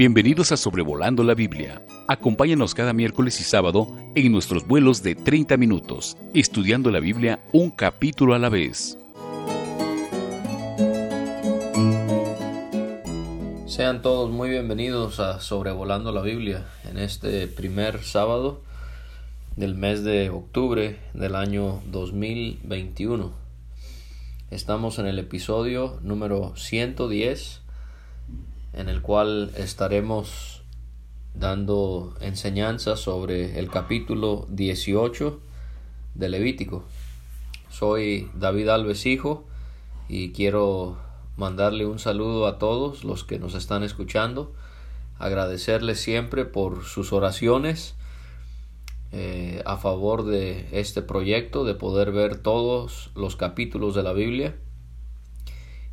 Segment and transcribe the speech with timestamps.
[0.00, 1.82] Bienvenidos a Sobrevolando la Biblia.
[2.08, 7.70] Acompáñanos cada miércoles y sábado en nuestros vuelos de 30 minutos, estudiando la Biblia un
[7.70, 8.96] capítulo a la vez.
[13.66, 18.62] Sean todos muy bienvenidos a Sobrevolando la Biblia en este primer sábado
[19.56, 23.32] del mes de octubre del año 2021.
[24.50, 27.59] Estamos en el episodio número 110
[28.72, 30.62] en el cual estaremos
[31.34, 35.40] dando enseñanzas sobre el capítulo 18
[36.14, 36.84] de Levítico.
[37.68, 39.46] Soy David Alves Hijo
[40.08, 40.98] y quiero
[41.36, 44.52] mandarle un saludo a todos los que nos están escuchando,
[45.18, 47.94] agradecerles siempre por sus oraciones
[49.12, 54.56] eh, a favor de este proyecto, de poder ver todos los capítulos de la Biblia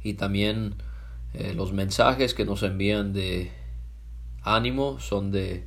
[0.03, 0.75] y también
[1.33, 3.51] eh, los mensajes que nos envían de
[4.43, 5.65] ánimo son de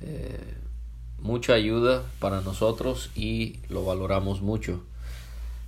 [0.00, 0.54] eh,
[1.18, 4.82] mucha ayuda para nosotros y lo valoramos mucho.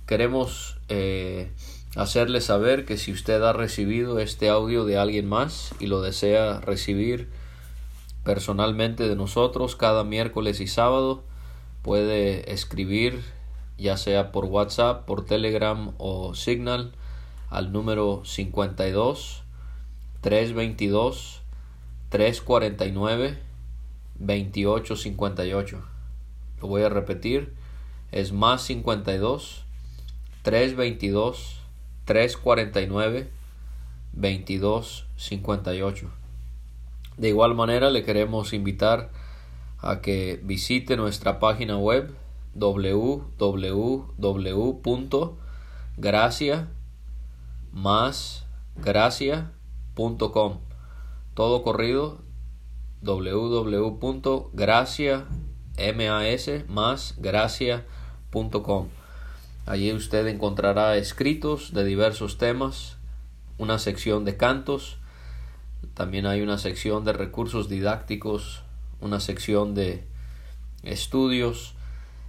[0.05, 1.51] Queremos eh,
[1.95, 6.59] hacerle saber que si usted ha recibido este audio de alguien más y lo desea
[6.59, 7.29] recibir
[8.23, 11.23] personalmente de nosotros cada miércoles y sábado,
[11.81, 13.23] puede escribir
[13.77, 16.91] ya sea por WhatsApp, por Telegram o Signal
[17.49, 19.43] al número 52
[20.21, 21.41] 322
[22.09, 23.37] 349
[24.19, 25.81] 2858.
[26.61, 27.53] Lo voy a repetir.
[28.11, 29.63] Es más 52
[30.41, 31.61] 322
[32.05, 33.29] 349
[34.13, 36.09] 2258.
[37.17, 39.09] De igual manera le queremos invitar
[39.79, 42.13] a que visite nuestra página web
[42.55, 43.17] www.gracia
[47.71, 50.59] más gracia.com.
[51.33, 52.21] Todo corrido
[53.01, 53.65] www.gracia
[56.67, 58.87] más gracia.com.
[59.65, 62.97] Allí usted encontrará escritos de diversos temas,
[63.57, 64.97] una sección de cantos,
[65.93, 68.63] también hay una sección de recursos didácticos,
[69.01, 70.05] una sección de
[70.83, 71.73] estudios,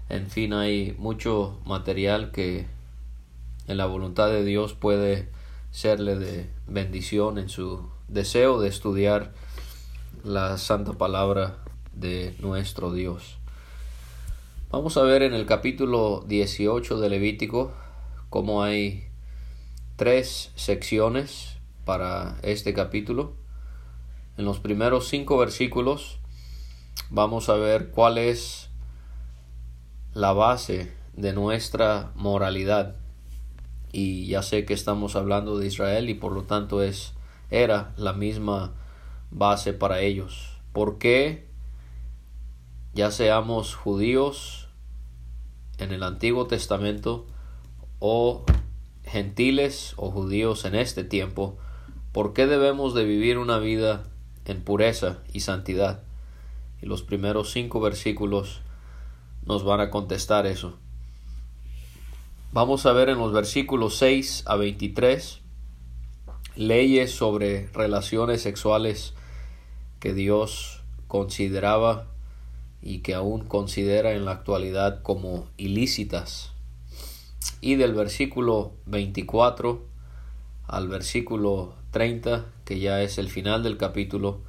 [0.09, 2.67] en fin, hay mucho material que
[3.69, 5.29] en la voluntad de Dios puede
[5.71, 9.33] serle de bendición en su deseo de estudiar
[10.25, 11.59] la santa palabra
[11.93, 13.39] de nuestro Dios.
[14.71, 17.73] Vamos a ver en el capítulo 18 de Levítico
[18.31, 19.07] cómo hay
[19.97, 23.35] tres secciones para este capítulo.
[24.39, 26.19] En los primeros cinco versículos
[27.11, 28.71] vamos a ver cuál es
[30.15, 32.97] la base de nuestra moralidad
[33.93, 37.15] y ya sé que estamos hablando de Israel y por lo tanto es
[37.51, 38.75] era la misma
[39.31, 40.59] base para ellos.
[40.73, 41.47] ¿Por qué
[42.95, 44.69] ya seamos judíos
[45.79, 47.27] en el Antiguo Testamento
[48.01, 48.45] o
[49.05, 51.57] gentiles o judíos en este tiempo,
[52.13, 54.05] por qué debemos de vivir una vida
[54.45, 56.03] en pureza y santidad?
[56.83, 58.61] Y los primeros cinco versículos
[59.45, 60.79] nos van a contestar eso.
[62.51, 65.41] Vamos a ver en los versículos 6 a 23
[66.57, 69.13] leyes sobre relaciones sexuales
[70.01, 72.07] que Dios consideraba
[72.81, 76.53] y que aún considera en la actualidad como ilícitas.
[77.61, 79.85] Y del versículo 24
[80.69, 84.41] al versículo 30, que ya es el final del capítulo,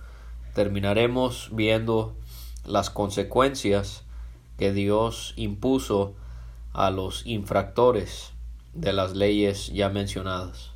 [0.56, 2.16] terminaremos viendo
[2.66, 4.06] las consecuencias
[4.58, 6.16] que Dios impuso
[6.74, 8.34] a los infractores
[8.74, 10.72] de las leyes ya mencionadas.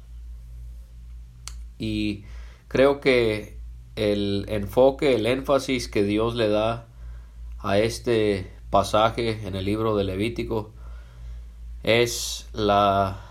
[1.78, 2.26] Y
[2.68, 3.58] creo que
[3.96, 6.88] el enfoque, el énfasis que Dios le da
[7.60, 10.74] a este pasaje en el libro de Levítico
[11.84, 13.22] es la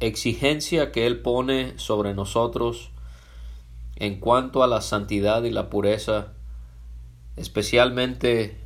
[0.00, 2.90] exigencia que Él pone sobre nosotros
[3.96, 6.34] en cuanto a la santidad y la pureza,
[7.36, 8.56] especialmente,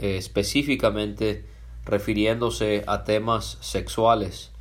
[0.00, 1.46] eh, específicamente,
[1.88, 4.52] refiriéndose a temas sexuales,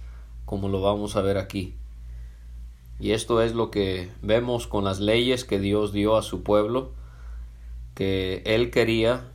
[0.45, 1.75] como lo vamos a ver aquí.
[2.99, 6.93] Y esto es lo que vemos con las leyes que Dios dio a su pueblo,
[7.93, 9.29] que Él quería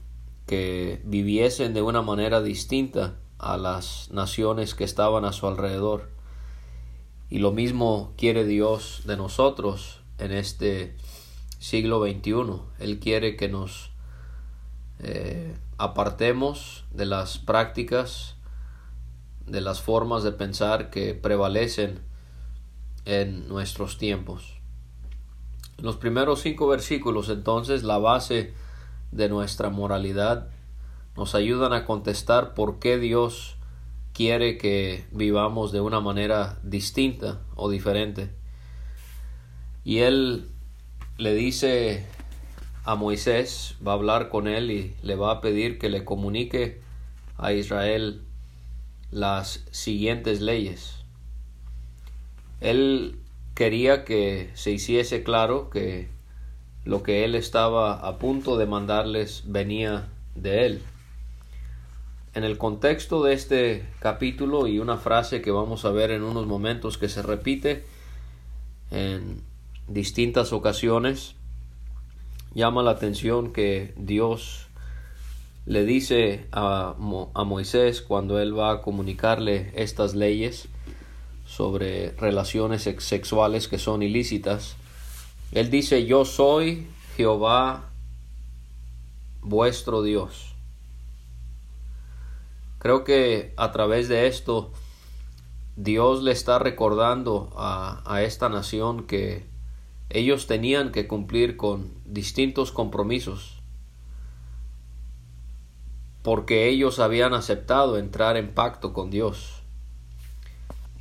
[0.47, 6.11] que viviesen de una manera distinta a las naciones que estaban a su alrededor.
[7.29, 10.97] Y lo mismo quiere Dios de nosotros en este
[11.59, 12.61] siglo XXI.
[12.79, 13.91] Él quiere que nos
[14.99, 18.37] eh, apartemos de las prácticas,
[19.46, 21.99] de las formas de pensar que prevalecen
[23.05, 24.61] en nuestros tiempos.
[25.79, 28.55] Los primeros cinco versículos, entonces, la base
[29.11, 30.50] de nuestra moralidad
[31.17, 33.56] nos ayudan a contestar por qué Dios
[34.12, 38.31] quiere que vivamos de una manera distinta o diferente.
[39.82, 40.49] Y él
[41.19, 42.06] le dice
[42.84, 46.81] a Moisés, va a hablar con él y le va a pedir que le comunique
[47.38, 48.23] a Israel
[49.11, 50.96] las siguientes leyes.
[52.61, 53.19] Él
[53.55, 56.08] quería que se hiciese claro que
[56.84, 60.82] lo que él estaba a punto de mandarles venía de él.
[62.34, 66.46] En el contexto de este capítulo y una frase que vamos a ver en unos
[66.46, 67.84] momentos que se repite
[68.90, 69.43] en
[69.87, 71.37] distintas ocasiones,
[72.54, 74.66] llama la atención que Dios
[75.64, 80.69] le dice a, Moisés cuando él va a comunicarle estas leyes
[81.46, 84.76] sobre relaciones sexuales que son ilícitas.
[85.52, 87.90] Él dice, yo soy Jehová
[89.40, 90.55] vuestro Dios.
[92.78, 94.72] Creo que a través de esto
[95.76, 99.51] Dios le está recordando a esta nación que
[100.14, 103.62] ellos tenían que cumplir con distintos compromisos
[106.23, 109.62] porque ellos habían aceptado entrar en pacto con Dios.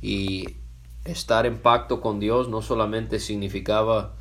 [0.00, 0.56] Y
[1.04, 4.14] estar en pacto con Dios no solamente significaba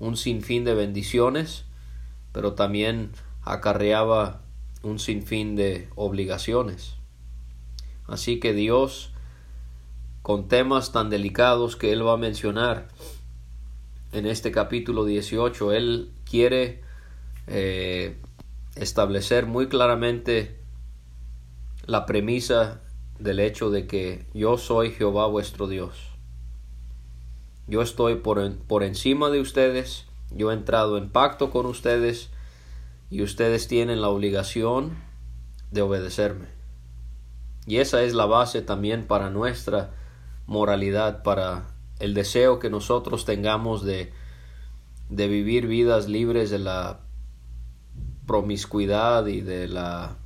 [0.00, 1.64] un sinfín de bendiciones,
[2.32, 3.12] pero también
[3.42, 4.40] acarreaba
[4.82, 6.96] un sinfín de obligaciones.
[8.06, 9.12] Así que Dios,
[10.22, 12.88] con temas tan delicados que Él va a mencionar
[14.12, 16.82] en este capítulo 18, Él quiere
[17.46, 18.16] eh,
[18.76, 20.56] establecer muy claramente
[21.86, 22.80] la premisa
[23.18, 26.10] del hecho de que yo soy Jehová vuestro Dios.
[27.66, 32.30] Yo estoy por, por encima de ustedes, yo he entrado en pacto con ustedes
[33.10, 34.96] y ustedes tienen la obligación
[35.70, 36.48] de obedecerme.
[37.66, 39.90] Y esa es la base también para nuestra
[40.46, 41.66] moralidad, para
[41.98, 44.12] el deseo que nosotros tengamos de,
[45.08, 47.00] de vivir vidas libres de la
[48.26, 50.16] promiscuidad y de la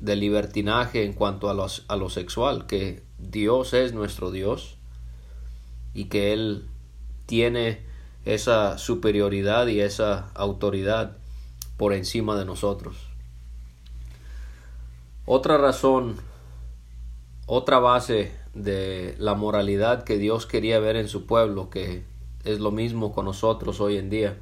[0.00, 4.76] de libertinaje en cuanto a, a lo sexual, que Dios es nuestro Dios
[5.94, 6.66] y que Él
[7.26, 7.86] tiene
[8.24, 11.16] esa superioridad y esa autoridad
[11.76, 12.96] por encima de nosotros.
[15.24, 16.16] Otra razón,
[17.46, 22.04] otra base de la moralidad que Dios quería ver en su pueblo, que
[22.44, 24.38] es lo mismo con nosotros hoy en día.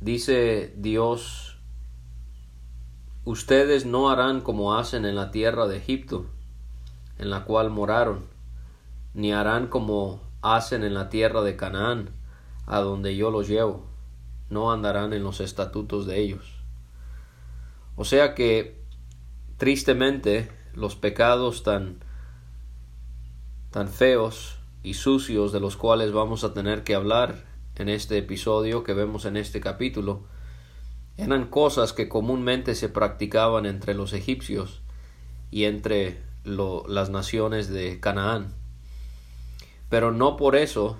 [0.00, 1.58] Dice Dios,
[3.24, 6.26] ustedes no harán como hacen en la tierra de Egipto,
[7.18, 8.26] en la cual moraron,
[9.14, 12.10] ni harán como hacen en la tierra de Canaán,
[12.66, 13.86] a donde yo los llevo,
[14.50, 16.62] no andarán en los estatutos de ellos.
[17.96, 18.78] O sea que
[19.58, 21.98] Tristemente, los pecados tan,
[23.78, 27.44] tan feos y sucios de los cuales vamos a tener que hablar
[27.76, 30.24] en este episodio que vemos en este capítulo,
[31.16, 34.80] eran cosas que comúnmente se practicaban entre los egipcios
[35.52, 38.52] y entre las naciones de Canaán.
[39.88, 40.96] Pero no por eso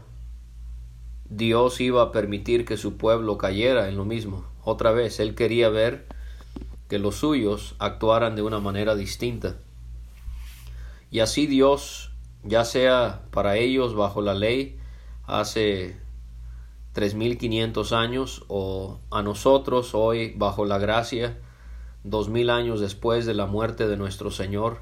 [1.29, 4.45] Dios iba a permitir que su pueblo cayera en lo mismo.
[4.63, 6.07] Otra vez, Él quería ver
[6.89, 9.57] que los suyos actuaran de una manera distinta.
[11.11, 12.13] Y así Dios,
[12.45, 14.79] ya sea para ellos bajo la ley
[15.27, 15.97] hace
[16.93, 21.39] 3500 años o a nosotros hoy bajo la gracia,
[22.05, 24.81] dos mil años después de la muerte de nuestro Señor,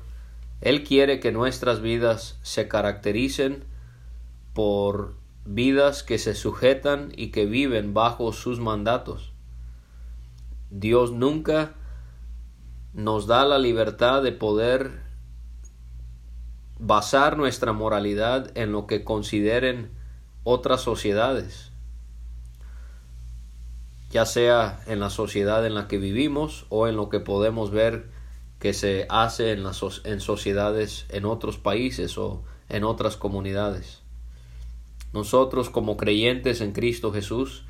[0.61, 3.65] Él quiere que nuestras vidas se caractericen
[4.55, 9.33] por vidas que se sujetan y que viven bajo sus mandatos.
[10.71, 11.75] Dios nunca
[12.95, 15.06] nos da la libertad de poder
[16.79, 19.91] basar nuestra moralidad en lo que consideren
[20.45, 21.73] otras sociedades,
[24.11, 28.11] ya sea en la sociedad en la que vivimos o en lo que podemos ver
[28.59, 34.03] que se hace en, las, en sociedades en otros países o en otras comunidades.
[35.13, 37.65] Nosotros como creyentes en Cristo Jesús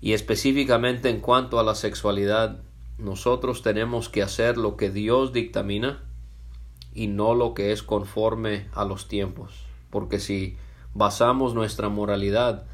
[0.00, 2.62] y específicamente en cuanto a la sexualidad,
[2.98, 6.02] nosotros tenemos que hacer lo que Dios dictamina
[6.94, 9.64] y no lo que es conforme a los tiempos.
[9.90, 10.56] Porque si
[10.94, 12.66] basamos nuestra moralidad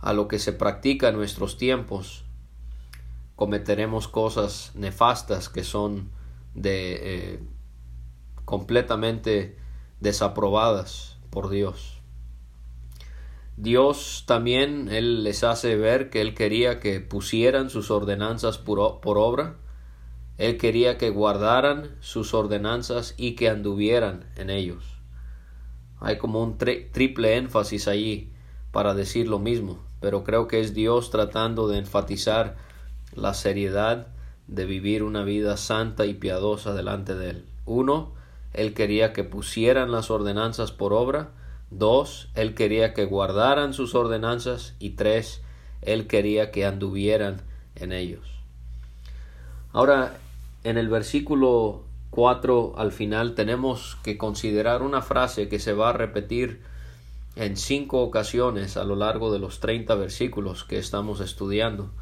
[0.00, 2.24] a lo que se practica en nuestros tiempos,
[3.34, 6.10] cometeremos cosas nefastas que son
[6.54, 7.40] de eh,
[8.44, 9.56] completamente
[10.00, 12.00] desaprobadas por Dios.
[13.56, 19.18] Dios también, Él les hace ver que Él quería que pusieran sus ordenanzas por, por
[19.18, 19.56] obra.
[20.38, 24.84] Él quería que guardaran sus ordenanzas y que anduvieran en ellos.
[25.98, 28.30] Hay como un triple énfasis allí
[28.70, 32.56] para decir lo mismo, pero creo que es Dios tratando de enfatizar
[33.14, 34.08] la seriedad
[34.46, 37.46] de vivir una vida santa y piadosa delante de Él.
[37.64, 38.12] Uno,
[38.52, 41.30] Él quería que pusieran las ordenanzas por obra.
[41.70, 44.74] Dos, Él quería que guardaran sus ordenanzas.
[44.78, 45.40] Y tres,
[45.82, 47.42] Él quería que anduvieran
[47.74, 48.28] en ellos.
[49.72, 50.18] Ahora,
[50.66, 55.92] en el versículo 4 al final tenemos que considerar una frase que se va a
[55.92, 56.60] repetir
[57.36, 61.92] en cinco ocasiones a lo largo de los 30 versículos que estamos estudiando.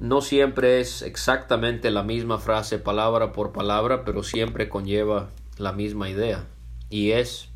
[0.00, 6.10] No siempre es exactamente la misma frase palabra por palabra, pero siempre conlleva la misma
[6.10, 6.46] idea.
[6.90, 7.48] Y es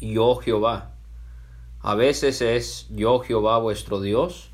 [0.00, 0.90] yo Jehová.
[1.80, 4.50] A veces es yo Jehová vuestro Dios,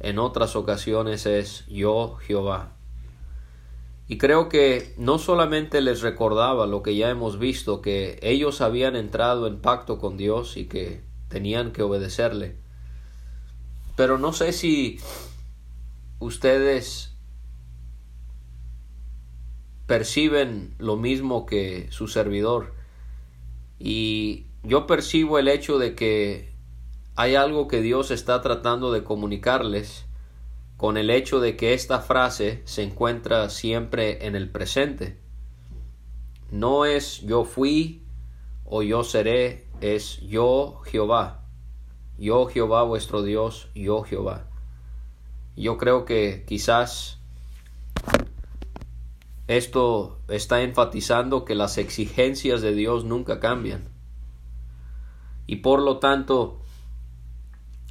[0.00, 2.73] en otras ocasiones es yo Jehová.
[4.06, 8.96] Y creo que no solamente les recordaba lo que ya hemos visto, que ellos habían
[8.96, 12.56] entrado en pacto con Dios y que tenían que obedecerle,
[13.96, 15.00] pero no sé si
[16.18, 17.14] ustedes
[19.86, 22.74] perciben lo mismo que su servidor.
[23.78, 26.52] Y yo percibo el hecho de que
[27.16, 30.06] hay algo que Dios está tratando de comunicarles
[30.76, 35.18] con el hecho de que esta frase se encuentra siempre en el presente.
[36.50, 38.02] No es yo fui
[38.64, 41.44] o yo seré, es yo Jehová.
[42.18, 44.48] Yo Jehová vuestro Dios, yo Jehová.
[45.56, 47.20] Yo creo que quizás
[49.46, 53.88] esto está enfatizando que las exigencias de Dios nunca cambian.
[55.46, 56.63] Y por lo tanto,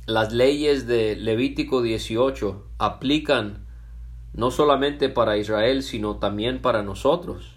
[0.06, 3.66] las leyes de Levítico 18 aplican
[4.34, 7.56] no solamente para Israel, sino también para nosotros.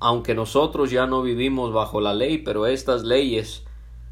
[0.00, 3.64] Aunque nosotros ya no vivimos bajo la ley, pero estas leyes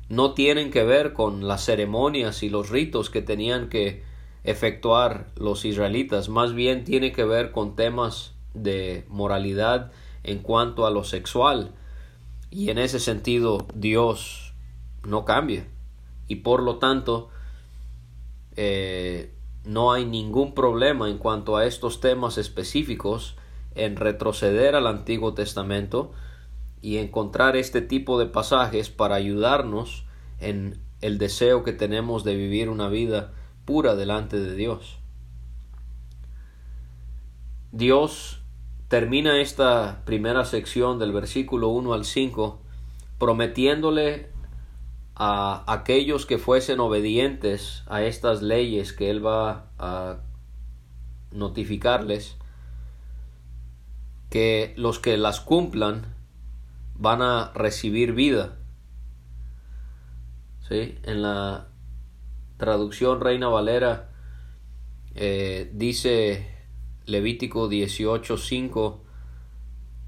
[0.09, 4.03] no tienen que ver con las ceremonias y los ritos que tenían que
[4.45, 10.91] efectuar los israelitas, más bien tiene que ver con temas de moralidad en cuanto a
[10.91, 11.73] lo sexual.
[12.51, 14.55] Y en ese sentido Dios
[15.05, 15.67] no cambia.
[16.31, 17.29] Y por lo tanto
[18.55, 19.35] eh,
[19.65, 23.35] no hay ningún problema en cuanto a estos temas específicos
[23.75, 26.13] en retroceder al Antiguo Testamento
[26.81, 30.05] y encontrar este tipo de pasajes para ayudarnos
[30.39, 33.33] en el deseo que tenemos de vivir una vida
[33.65, 35.01] pura delante de Dios.
[37.73, 38.41] Dios
[38.87, 42.61] termina esta primera sección del versículo 1 al 5
[43.19, 44.31] prometiéndole
[45.23, 50.21] a aquellos que fuesen obedientes a estas leyes que Él va a
[51.31, 52.39] notificarles,
[54.31, 56.07] que los que las cumplan
[56.95, 58.57] van a recibir vida.
[60.67, 60.99] ¿Sí?
[61.03, 61.69] En la
[62.57, 64.09] traducción Reina Valera
[65.15, 66.49] eh, dice
[67.05, 69.01] Levítico 18:5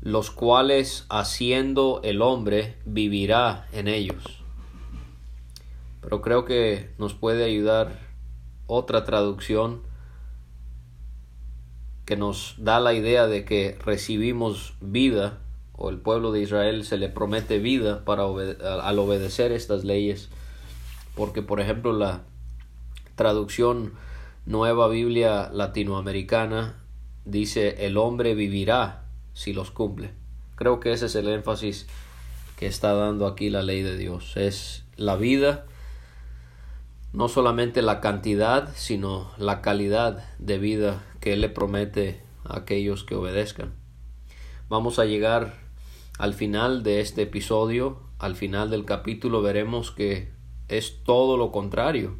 [0.00, 4.41] los cuales haciendo el hombre vivirá en ellos.
[6.02, 7.98] Pero creo que nos puede ayudar
[8.66, 9.80] otra traducción
[12.04, 15.38] que nos da la idea de que recibimos vida
[15.72, 20.28] o el pueblo de Israel se le promete vida para al obedecer estas leyes
[21.14, 22.22] porque por ejemplo la
[23.16, 23.92] traducción
[24.46, 26.82] Nueva Biblia Latinoamericana
[27.24, 29.04] dice el hombre vivirá
[29.34, 30.10] si los cumple.
[30.56, 31.86] Creo que ese es el énfasis
[32.58, 34.36] que está dando aquí la ley de Dios.
[34.36, 35.66] Es la vida,
[37.12, 43.04] no solamente la cantidad, sino la calidad de vida que Él le promete a aquellos
[43.04, 43.74] que obedezcan.
[44.68, 45.54] Vamos a llegar
[46.18, 50.32] al final de este episodio, al final del capítulo veremos que
[50.68, 52.16] es todo lo contrario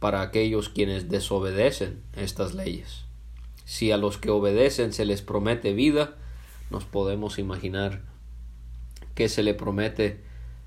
[0.00, 3.04] para aquellos quienes desobedecen estas leyes.
[3.64, 6.16] Si a los que obedecen se les promete vida,
[6.70, 8.02] nos podemos imaginar
[9.14, 10.22] que se le promete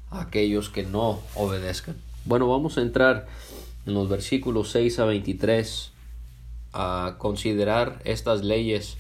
[0.10, 2.09] a aquellos que no obedezcan.
[2.26, 3.28] Bueno, vamos a entrar
[3.86, 5.92] en los versículos 6 a 23
[6.74, 8.98] a considerar estas leyes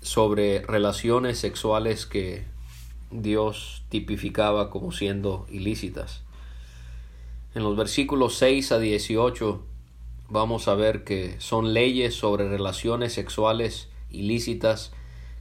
[0.00, 2.44] sobre relaciones sexuales que
[3.10, 6.22] Dios tipificaba como siendo ilícitas.
[7.54, 9.62] En los versículos 6 a 18
[10.28, 14.92] vamos a ver que son leyes sobre relaciones sexuales ilícitas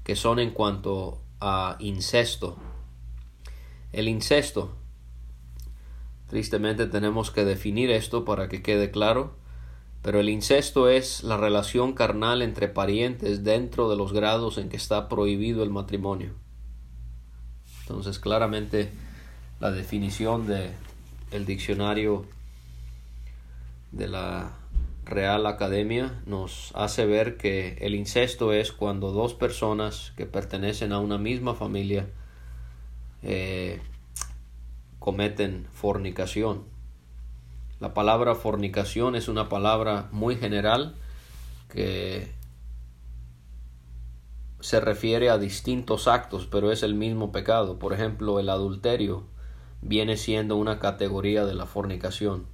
[0.03, 2.57] que son en cuanto a incesto.
[3.93, 4.75] El incesto
[6.31, 9.35] Tristemente tenemos que definir esto para que quede claro,
[10.01, 14.77] pero el incesto es la relación carnal entre parientes dentro de los grados en que
[14.77, 16.31] está prohibido el matrimonio.
[17.81, 18.93] Entonces, claramente
[19.59, 20.69] la definición de
[21.31, 22.25] el diccionario
[23.91, 24.53] de la
[25.03, 30.99] Real Academia nos hace ver que el incesto es cuando dos personas que pertenecen a
[30.99, 32.07] una misma familia
[33.21, 33.81] eh,
[35.01, 36.63] cometen fornicación.
[37.79, 40.93] La palabra fornicación es una palabra muy general
[41.73, 42.31] que
[44.59, 47.79] se refiere a distintos actos, pero es el mismo pecado.
[47.79, 49.23] Por ejemplo, el adulterio
[49.81, 52.45] viene siendo una categoría de la fornicación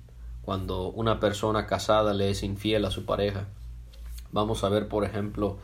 [0.41, 3.47] cuando una persona casada le es infiel a su pareja.
[4.31, 5.57] Vamos a ver, por ejemplo,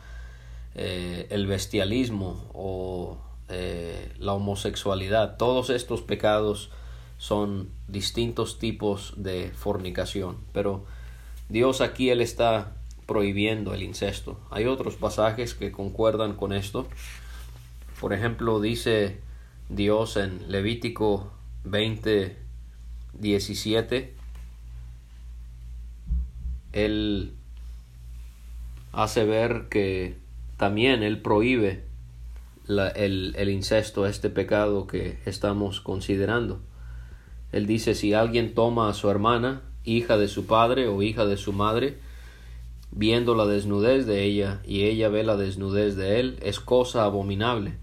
[0.74, 3.16] eh, el bestialismo o
[3.48, 5.36] eh, la homosexualidad.
[5.36, 6.70] Todos estos pecados
[7.18, 10.38] son distintos tipos de fornicación.
[10.52, 10.84] Pero
[11.48, 12.72] Dios aquí Él está
[13.06, 14.40] prohibiendo el incesto.
[14.50, 16.86] Hay otros pasajes que concuerdan con esto.
[18.00, 19.20] Por ejemplo, dice
[19.68, 21.32] Dios en Levítico
[21.64, 22.36] 20,
[23.14, 24.14] 17,
[26.72, 27.34] él
[28.92, 30.16] hace ver que
[30.56, 31.84] también él prohíbe
[32.68, 36.60] el, el incesto, este pecado que estamos considerando.
[37.52, 41.36] Él dice, si alguien toma a su hermana, hija de su padre o hija de
[41.36, 41.98] su madre,
[42.90, 47.76] viendo la desnudez de ella y ella ve la desnudez de él, es cosa abominable.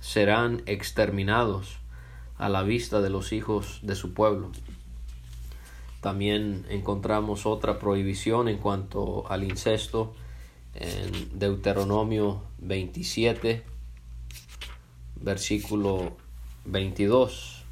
[0.00, 1.76] Serán exterminados
[2.38, 4.50] a la vista de los hijos de su pueblo.
[6.00, 10.14] También encontramos otra prohibición en cuanto al incesto
[10.74, 13.64] en Deuteronomio 27,
[15.20, 16.16] versículo
[16.64, 17.64] 22.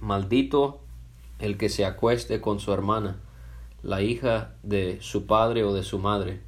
[0.00, 0.80] Maldito
[1.38, 3.16] el que se acueste con su hermana,
[3.82, 6.40] la hija de su padre o de su madre.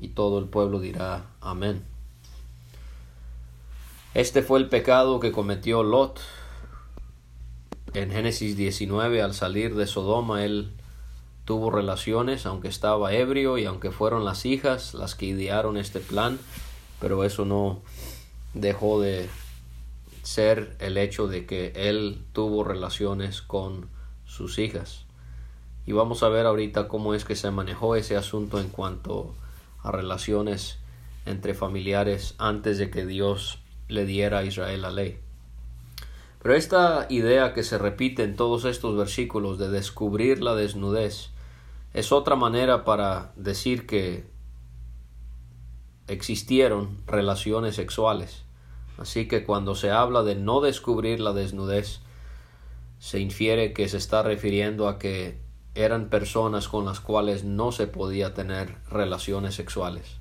[0.00, 1.84] Y todo el pueblo dirá amén.
[4.14, 6.20] Este fue el pecado que cometió Lot
[7.96, 10.70] en Génesis 19, al salir de Sodoma, él
[11.46, 16.38] tuvo relaciones, aunque estaba ebrio y aunque fueron las hijas las que idearon este plan,
[17.00, 17.80] pero eso no
[18.52, 19.28] dejó de
[20.26, 23.88] ser el hecho de que él tuvo relaciones con
[24.24, 25.04] sus hijas.
[25.86, 29.36] Y vamos a ver ahorita cómo es que se manejó ese asunto en cuanto
[29.84, 30.78] a relaciones
[31.26, 35.20] entre familiares antes de que Dios le diera a Israel la ley.
[36.42, 41.30] Pero esta idea que se repite en todos estos versículos de descubrir la desnudez
[41.94, 44.24] es otra manera para decir que
[46.08, 48.45] existieron relaciones sexuales.
[48.98, 52.00] Así que cuando se habla de no descubrir la desnudez,
[52.98, 55.38] se infiere que se está refiriendo a que
[55.74, 60.18] eran personas con las cuales no se podía tener relaciones sexuales.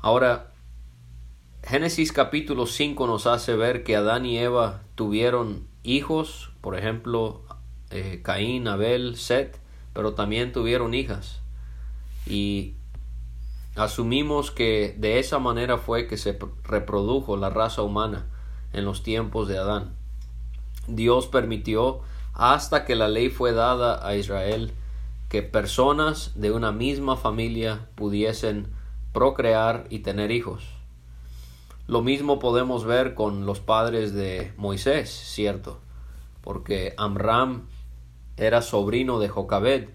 [0.00, 0.52] Ahora,
[1.62, 7.42] Génesis capítulo 5 nos hace ver que Adán y Eva tuvieron hijos, por ejemplo,
[7.90, 9.58] eh, Caín, Abel, Set,
[9.92, 11.40] pero también tuvieron hijas.
[12.26, 12.74] Y
[13.78, 18.26] asumimos que de esa manera fue que se reprodujo la raza humana
[18.72, 19.94] en los tiempos de Adán.
[20.88, 22.00] Dios permitió
[22.34, 24.72] hasta que la ley fue dada a Israel
[25.28, 28.68] que personas de una misma familia pudiesen
[29.12, 30.64] procrear y tener hijos.
[31.86, 35.78] Lo mismo podemos ver con los padres de Moisés, ¿cierto?
[36.42, 37.66] Porque Amram
[38.36, 39.88] era sobrino de Jocabed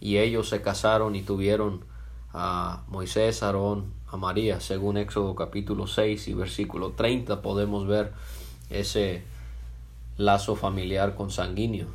[0.00, 1.84] y ellos se casaron y tuvieron
[2.32, 4.60] a Moisés, Aarón, a María.
[4.60, 8.12] Según Éxodo capítulo 6 y versículo 30 podemos ver
[8.70, 9.22] ese
[10.16, 11.86] lazo familiar consanguíneo.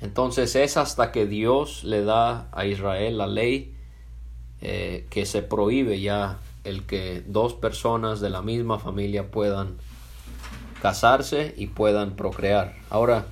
[0.00, 3.74] Entonces es hasta que Dios le da a Israel la ley
[4.60, 9.76] eh, que se prohíbe ya el que dos personas de la misma familia puedan
[10.82, 12.74] casarse y puedan procrear.
[12.90, 13.26] Ahora,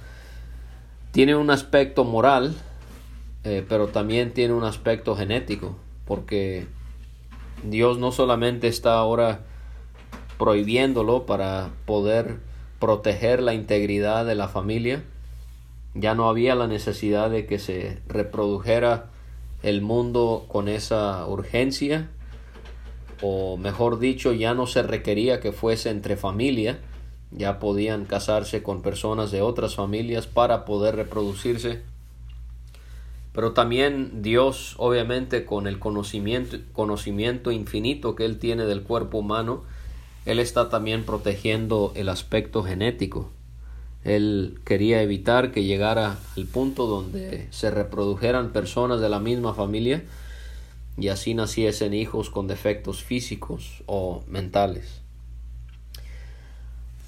[1.13, 2.55] tiene un aspecto moral,
[3.45, 6.67] eh, pero también tiene un aspecto genético, porque
[7.63, 9.41] Dios no solamente está ahora
[10.39, 12.39] prohibiéndolo para poder
[12.79, 15.05] proteger la integridad de la familia,
[15.95, 19.11] ya no había la necesidad de que se reprodujera
[19.63, 22.11] el mundo con esa urgencia,
[23.23, 26.81] o mejor dicho, ya no se requería que fuese entre familia,
[27.31, 31.83] ya podían casarse con personas de otras familias para poder reproducirse.
[33.35, 39.65] Pero también Dios, obviamente, con el conocimiento, conocimiento infinito que Él tiene del cuerpo humano,
[40.25, 43.33] Él está también protegiendo el aspecto genético.
[44.05, 50.05] Él quería evitar que llegara al punto donde se reprodujeran personas de la misma familia
[50.97, 55.01] y así naciesen hijos con defectos físicos o mentales.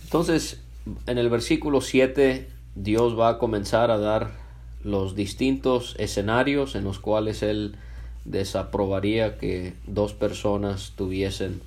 [0.02, 0.60] Entonces,
[1.06, 4.45] en el versículo 7, Dios va a comenzar a dar
[4.86, 7.76] los distintos escenarios en los cuales Él
[8.24, 11.60] desaprobaría que dos personas tuviesen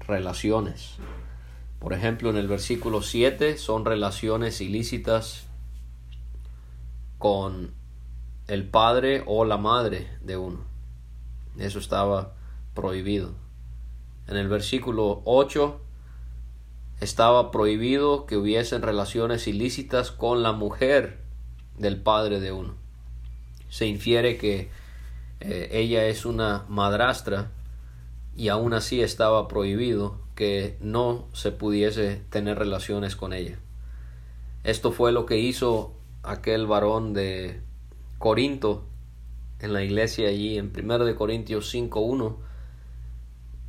[0.00, 0.94] relaciones.
[1.78, 5.44] Por ejemplo, en el versículo 7 son relaciones ilícitas
[7.18, 7.72] con
[8.48, 10.60] el padre o la madre de uno.
[11.58, 12.32] Eso estaba
[12.74, 13.32] prohibido.
[14.26, 15.80] En el versículo 8
[17.00, 21.25] estaba prohibido que hubiesen relaciones ilícitas con la mujer
[21.78, 22.74] del padre de uno.
[23.68, 24.70] Se infiere que
[25.40, 27.50] eh, ella es una madrastra
[28.36, 33.58] y aún así estaba prohibido que no se pudiese tener relaciones con ella.
[34.64, 37.60] Esto fue lo que hizo aquel varón de
[38.18, 38.84] Corinto
[39.60, 42.36] en la iglesia allí en 1 de Corintios 5.1.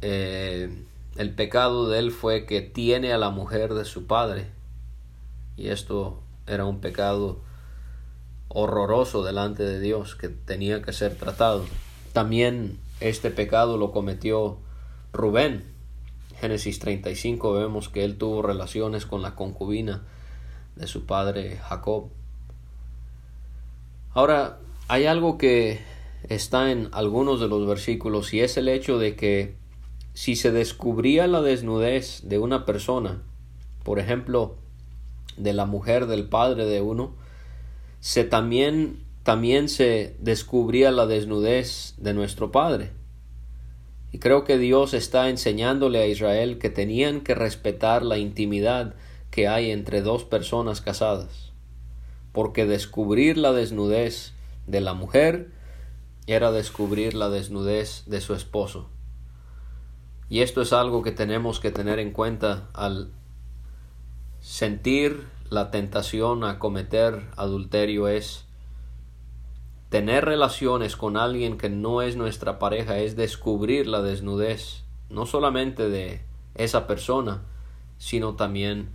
[0.02, 0.84] Eh,
[1.16, 4.52] el pecado de él fue que tiene a la mujer de su padre.
[5.56, 7.42] Y esto era un pecado
[8.50, 11.66] horroroso delante de Dios que tenía que ser tratado.
[12.14, 14.58] También este pecado lo cometió
[15.14, 15.64] Rubén.
[16.40, 20.04] Génesis 35 vemos que él tuvo relaciones con la concubina
[20.76, 22.10] de su padre Jacob.
[24.14, 25.80] Ahora, hay algo que
[26.30, 29.56] está en algunos de los versículos y es el hecho de que
[30.14, 33.22] si se descubría la desnudez de una persona,
[33.84, 34.56] por ejemplo,
[35.38, 37.14] de la mujer del padre de uno,
[38.08, 42.92] se también también se descubría la desnudez de nuestro Padre.
[44.14, 48.96] Y creo que Dios está enseñándole a Israel que tenían que respetar la intimidad
[49.30, 51.52] que hay entre dos personas casadas,
[52.32, 54.32] porque descubrir la desnudez
[54.68, 55.52] de la mujer
[56.28, 58.90] era descubrir la desnudez de su esposo.
[60.30, 63.12] Y esto es algo que tenemos que tener en cuenta al
[64.40, 68.46] sentir la tentación a cometer adulterio es
[69.90, 75.90] tener relaciones con alguien que no es nuestra pareja, es descubrir la desnudez, no solamente
[75.90, 76.22] de
[76.56, 77.44] esa persona,
[77.98, 78.90] sino también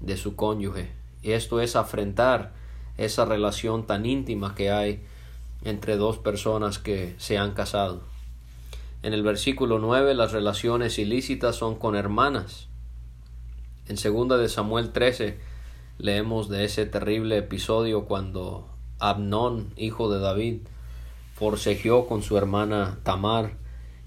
[0.00, 0.90] de su cónyuge.
[1.22, 2.52] Y esto es afrentar
[2.98, 5.04] esa relación tan íntima que hay
[5.64, 8.02] entre dos personas que se han casado.
[9.04, 12.68] En el versículo 9 las relaciones ilícitas son con hermanas.
[13.86, 15.51] En segunda de Samuel 13
[16.02, 20.62] leemos de ese terrible episodio cuando Abnón, hijo de David,
[21.36, 23.52] forcejeó con su hermana Tamar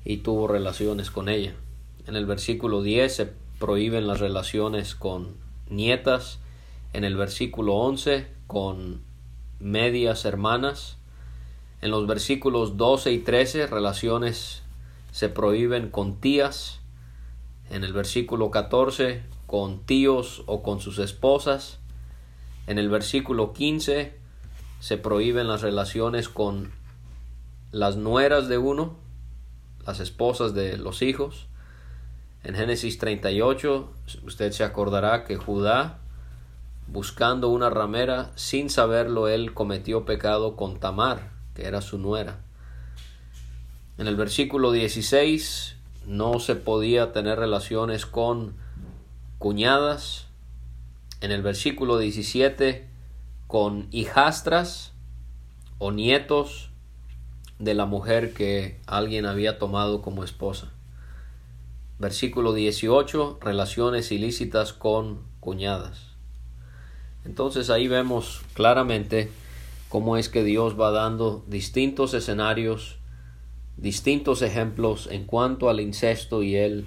[0.04, 1.56] y tuvo relaciones con ella.
[2.06, 5.38] En el versículo 10 se prohíben las relaciones con
[5.70, 6.40] nietas.
[6.92, 9.02] En el versículo 11 con
[9.60, 10.98] medias hermanas.
[11.82, 14.64] En los versículos 12 y 13 relaciones
[15.14, 16.82] se prohíben con tías.
[17.70, 21.80] En el versículo 14 con tíos o con sus esposas.
[22.68, 24.16] En el versículo 15
[24.80, 26.72] se prohíben las relaciones con
[27.72, 28.96] las nueras de uno,
[29.86, 31.48] las esposas de los hijos.
[32.44, 33.92] En Génesis 38
[34.24, 36.00] usted se acordará que Judá,
[36.88, 42.40] buscando una ramera, sin saberlo él cometió pecado con Tamar, que era su nuera.
[43.98, 45.76] En el versículo 16
[46.06, 48.56] no se podía tener relaciones con
[49.40, 50.28] cuñadas.
[51.26, 52.86] En el versículo 17
[53.48, 54.94] con hijastras
[55.80, 56.70] o nietos
[57.58, 60.72] de la mujer que alguien había tomado como esposa.
[61.98, 66.10] Versículo 18, relaciones ilícitas con cuñadas.
[67.26, 69.32] Entonces ahí vemos claramente
[69.90, 72.98] cómo es que Dios va dando distintos escenarios,
[73.78, 76.86] distintos ejemplos en cuanto al incesto y Él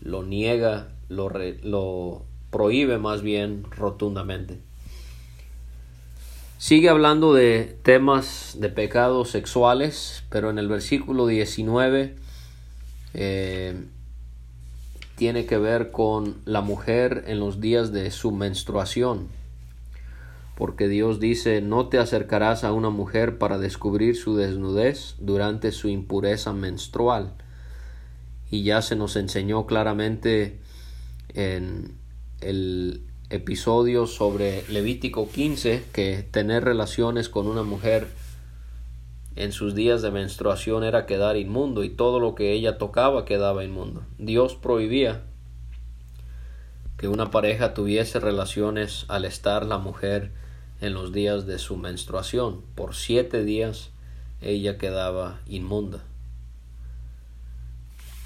[0.00, 1.28] lo niega, lo,
[1.64, 4.60] lo prohíbe más bien rotundamente.
[6.58, 12.16] Sigue hablando de temas de pecados sexuales, pero en el versículo 19
[13.14, 13.82] eh,
[15.16, 19.28] tiene que ver con la mujer en los días de su menstruación.
[20.54, 25.88] Porque Dios dice, no te acercarás a una mujer para descubrir su desnudez durante su
[25.88, 27.32] impureza menstrual.
[28.50, 30.60] Y ya se nos enseñó claramente
[31.32, 31.99] en
[32.40, 38.08] el episodio sobre Levítico 15 que tener relaciones con una mujer
[39.36, 43.64] en sus días de menstruación era quedar inmundo y todo lo que ella tocaba quedaba
[43.64, 44.02] inmundo.
[44.18, 45.22] Dios prohibía.
[46.96, 50.32] que una pareja tuviese relaciones al estar la mujer
[50.82, 52.60] en los días de su menstruación.
[52.74, 53.90] Por siete días
[54.42, 56.04] ella quedaba inmunda.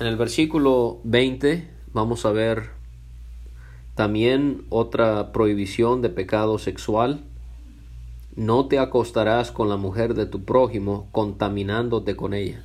[0.00, 2.70] En el versículo 20 vamos a ver
[3.94, 7.24] también otra prohibición de pecado sexual.
[8.36, 12.64] No te acostarás con la mujer de tu prójimo contaminándote con ella.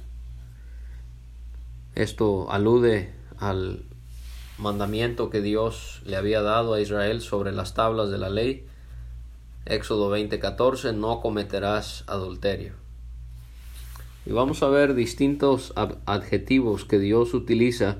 [1.93, 3.83] Esto alude al
[4.57, 8.65] mandamiento que Dios le había dado a Israel sobre las tablas de la ley.
[9.65, 12.73] Éxodo 20:14, no cometerás adulterio.
[14.25, 15.73] Y vamos a ver distintos
[16.05, 17.97] adjetivos que Dios utiliza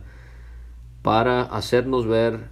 [1.02, 2.50] para hacernos ver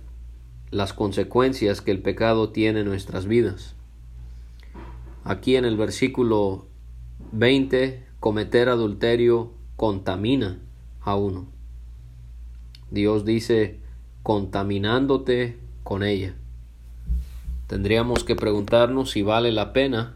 [0.72, 3.76] las consecuencias que el pecado tiene en nuestras vidas.
[5.24, 6.66] Aquí en el versículo
[7.32, 10.60] 20, cometer adulterio contamina
[11.02, 11.48] a uno.
[12.92, 13.80] Dios dice,
[14.24, 16.36] contaminándote con ella.
[17.68, 20.16] Tendríamos que preguntarnos si vale la pena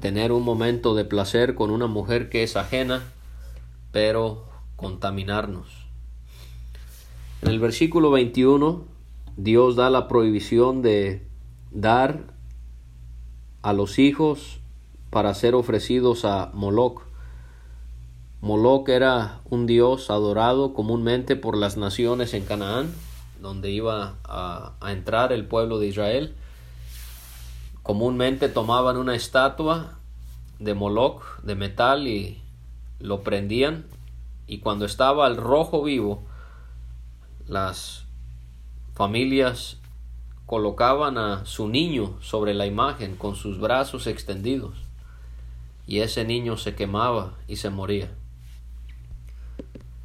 [0.00, 3.02] tener un momento de placer con una mujer que es ajena,
[3.92, 4.46] pero
[4.76, 5.79] contaminarnos.
[7.42, 8.84] En el versículo 21,
[9.38, 11.26] Dios da la prohibición de
[11.70, 12.24] dar
[13.62, 14.60] a los hijos
[15.08, 17.00] para ser ofrecidos a Moloch.
[18.42, 22.92] Moloch era un dios adorado comúnmente por las naciones en Canaán,
[23.40, 26.34] donde iba a, entrar el pueblo de Israel.
[27.82, 29.98] Comúnmente tomaban una estatua
[30.58, 32.42] de Moloch de metal y
[32.98, 33.86] lo prendían
[34.46, 36.22] y cuando estaba el rojo vivo
[37.50, 38.06] las
[38.94, 39.78] familias
[40.46, 44.76] colocaban a su niño sobre la imagen con sus brazos extendidos
[45.84, 48.08] y ese niño se quemaba y se moría.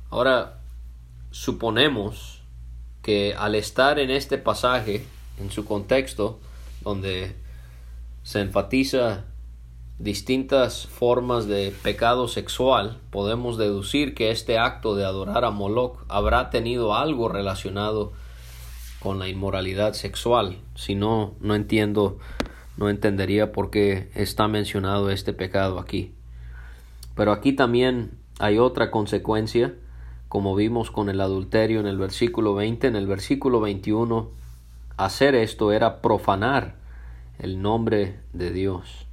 [0.09, 0.59] Ahora,
[1.29, 2.41] suponemos
[3.03, 5.05] que al estar en este pasaje,
[5.39, 6.39] en su contexto,
[6.81, 7.35] donde
[8.23, 9.25] se enfatiza
[9.99, 16.49] distintas formas de pecado sexual, podemos deducir que este acto de adorar a Moloch habrá
[16.49, 18.11] tenido algo relacionado
[18.99, 20.57] con la inmoralidad sexual.
[20.75, 22.17] Si no, no entiendo,
[22.77, 26.13] no entendería por qué está mencionado este pecado aquí.
[27.15, 29.75] Pero aquí también hay otra consecuencia,
[30.27, 34.29] como vimos con el adulterio en el versículo 20, en el versículo 21,
[34.97, 36.75] hacer esto era profanar
[37.39, 39.05] el nombre de Dios.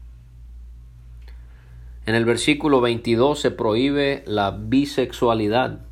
[2.04, 5.82] En el versículo 22 se prohíbe la bisexualidad.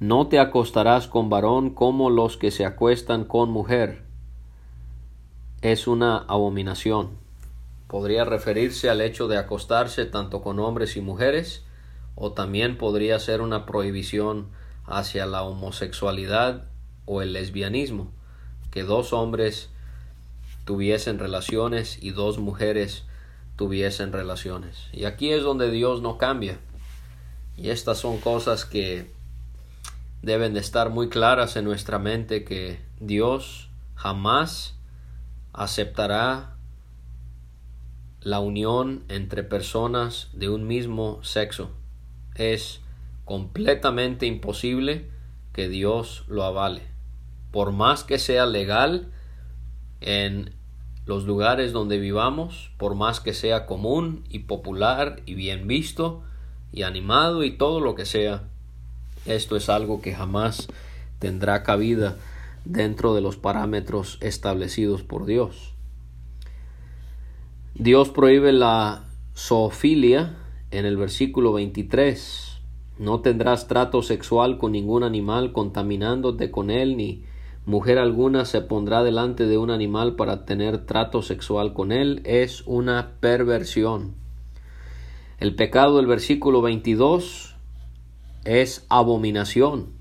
[0.00, 4.02] No te acostarás con varón como los que se acuestan con mujer.
[5.62, 7.10] Es una abominación.
[7.86, 11.64] Podría referirse al hecho de acostarse tanto con hombres y mujeres,
[12.16, 14.48] o también podría ser una prohibición
[14.84, 16.64] hacia la homosexualidad
[17.06, 18.10] o el lesbianismo,
[18.72, 19.70] que dos hombres
[20.64, 23.04] tuviesen relaciones y dos mujeres
[23.56, 24.88] tuviesen relaciones.
[24.92, 26.58] Y aquí es donde Dios no cambia.
[27.56, 29.10] Y estas son cosas que
[30.22, 34.74] deben de estar muy claras en nuestra mente que Dios jamás
[35.52, 36.56] aceptará
[38.20, 41.70] la unión entre personas de un mismo sexo.
[42.34, 42.80] Es
[43.24, 45.10] completamente imposible
[45.52, 46.82] que Dios lo avale.
[47.52, 49.12] Por más que sea legal
[50.00, 50.54] en
[51.06, 56.22] los lugares donde vivamos, por más que sea común y popular y bien visto
[56.72, 58.44] y animado y todo lo que sea,
[59.26, 60.68] esto es algo que jamás
[61.18, 62.16] tendrá cabida
[62.64, 65.74] dentro de los parámetros establecidos por Dios.
[67.74, 69.04] Dios prohíbe la
[69.36, 70.36] zoofilia
[70.70, 72.60] en el versículo 23.
[72.98, 77.24] No tendrás trato sexual con ningún animal contaminándote con él ni
[77.66, 82.62] mujer alguna se pondrá delante de un animal para tener trato sexual con él es
[82.66, 84.14] una perversión.
[85.38, 87.56] El pecado del versículo 22
[88.44, 89.92] es abominación.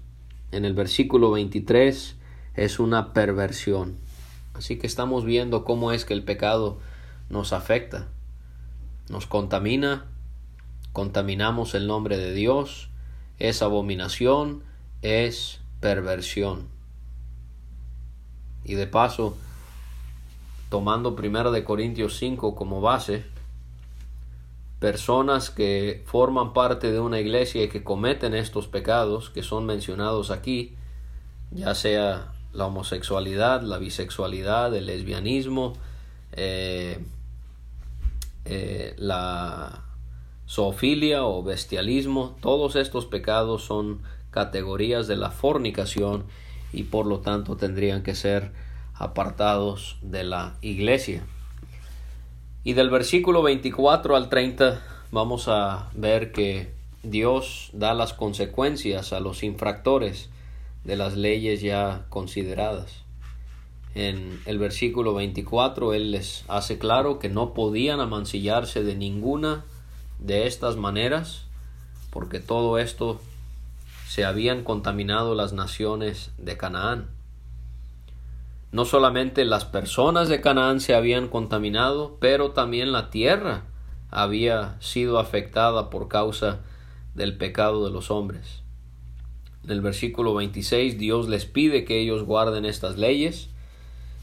[0.52, 2.18] En el versículo 23
[2.56, 3.98] es una perversión.
[4.54, 6.80] Así que estamos viendo cómo es que el pecado
[7.30, 8.10] nos afecta.
[9.10, 10.06] Nos contamina,
[10.92, 12.90] contaminamos el nombre de Dios,
[13.40, 14.64] es abominación,
[15.02, 16.68] es perversión.
[18.66, 19.36] Y de paso,
[20.70, 23.26] tomando primero de Corintios 5 como base,
[24.80, 30.30] personas que forman parte de una iglesia y que cometen estos pecados que son mencionados
[30.30, 30.76] aquí,
[31.52, 35.74] ya sea la homosexualidad, la bisexualidad, el lesbianismo,
[36.34, 37.00] eh,
[38.46, 39.84] eh, la
[40.50, 46.26] zoofilia o bestialismo, todos estos pecados son categorías de la fornicación
[46.74, 48.52] y por lo tanto tendrían que ser
[48.94, 51.24] apartados de la iglesia.
[52.64, 54.82] Y del versículo 24 al 30
[55.12, 56.72] vamos a ver que
[57.04, 60.30] Dios da las consecuencias a los infractores
[60.84, 63.04] de las leyes ya consideradas.
[63.96, 69.66] En el versículo 24 Él les hace claro que no podían amancillarse de ninguna
[70.20, 71.46] de estas maneras,
[72.10, 73.22] porque todo esto
[74.14, 77.10] se habían contaminado las naciones de Canaán.
[78.72, 83.64] No solamente las personas de Canaán se habían contaminado, pero también la tierra
[84.12, 86.60] había sido afectada por causa
[87.16, 88.62] del pecado de los hombres.
[89.64, 93.50] En el versículo 26 Dios les pide que ellos guarden estas leyes.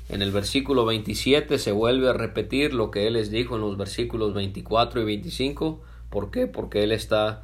[0.08, 3.76] En el versículo 27 se vuelve a repetir lo que Él les dijo en los
[3.76, 5.80] versículos 24 y 25.
[6.10, 6.46] ¿Por qué?
[6.46, 7.42] Porque Él está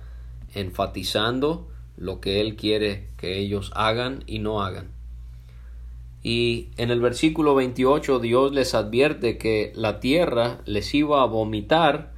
[0.54, 4.90] enfatizando lo que Él quiere que ellos hagan y no hagan.
[6.22, 12.12] Y en el versículo 28 Dios les advierte que la tierra les iba a vomitar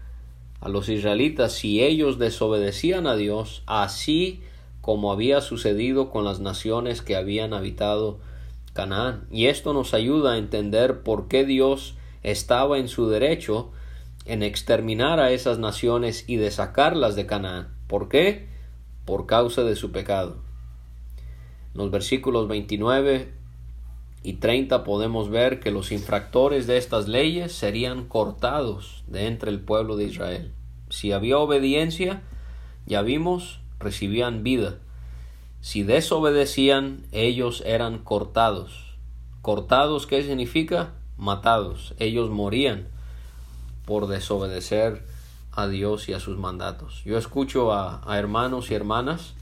[0.61, 4.41] a los israelitas si ellos desobedecían a Dios, así
[4.81, 8.19] como había sucedido con las naciones que habían habitado
[8.73, 9.27] Canaán.
[9.31, 13.71] Y esto nos ayuda a entender por qué Dios estaba en su derecho
[14.25, 17.69] en exterminar a esas naciones y de sacarlas de Canaán.
[17.87, 18.49] ¿Por qué?
[19.09, 20.37] Por causa de su pecado.
[21.73, 23.33] En los versículos 29
[24.23, 29.61] y 30 podemos ver que los infractores de estas leyes serían cortados de entre el
[29.61, 30.53] pueblo de Israel.
[30.91, 32.21] Si había obediencia,
[32.85, 34.77] ya vimos, recibían vida.
[35.63, 38.95] Si desobedecían, ellos eran cortados.
[39.41, 40.93] Cortados, ¿qué significa?
[41.17, 41.95] Matados.
[41.99, 42.89] Ellos morían
[43.87, 45.03] por desobedecer
[45.53, 47.03] a Dios y a sus mandatos.
[47.05, 49.35] Yo escucho a, a hermanos y hermanas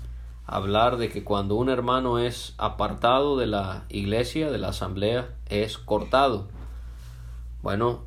[0.46, 5.76] hablar de que cuando un hermano es apartado de la iglesia, de la asamblea, es
[5.78, 6.46] cortado.
[7.62, 8.04] Bueno,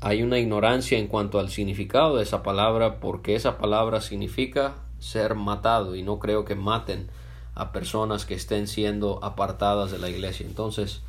[0.00, 5.36] hay una ignorancia en cuanto al significado de esa palabra porque esa palabra significa ser
[5.36, 7.08] matado y no creo que maten
[7.54, 10.44] a personas que estén siendo apartadas de la iglesia.
[10.44, 11.02] Entonces,